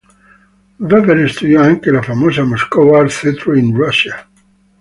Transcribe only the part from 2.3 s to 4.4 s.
Moscow Art Theatre in Russia.